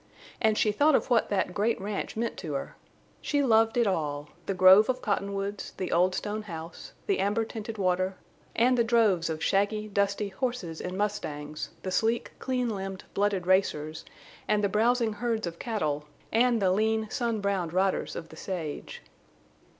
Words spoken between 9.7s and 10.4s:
dusty